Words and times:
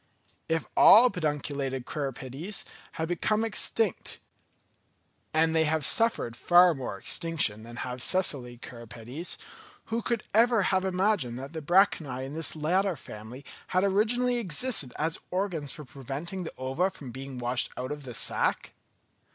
If 0.49 0.65
all 0.75 1.11
pedunculated 1.11 1.85
cirripedes 1.85 2.65
had 2.93 3.07
become 3.07 3.45
extinct, 3.45 4.19
and 5.31 5.55
they 5.55 5.65
have 5.65 5.85
suffered 5.85 6.35
far 6.35 6.73
more 6.73 6.97
extinction 6.97 7.61
than 7.61 7.75
have 7.75 8.01
sessile 8.01 8.57
cirripedes, 8.57 9.37
who 9.93 10.01
would 10.09 10.23
ever 10.33 10.63
have 10.63 10.83
imagined 10.83 11.37
that 11.37 11.53
the 11.53 11.61
branchiæ 11.61 12.25
in 12.25 12.33
this 12.33 12.55
latter 12.55 12.95
family 12.95 13.45
had 13.67 13.83
originally 13.83 14.37
existed 14.39 14.91
as 14.97 15.19
organs 15.29 15.69
for 15.71 15.85
preventing 15.85 16.45
the 16.45 16.53
ova 16.57 16.89
from 16.89 17.11
being 17.11 17.37
washed 17.37 17.69
out 17.77 17.91
of 17.91 18.01
the 18.03 18.15
sack? 18.15 18.73